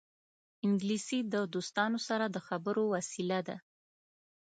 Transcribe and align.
انګلیسي 0.65 1.19
د 1.33 1.35
دوستانو 1.53 1.99
سره 2.07 2.25
د 2.29 2.37
خبرو 2.47 2.83
وسیله 2.95 3.39
ده 3.47 3.57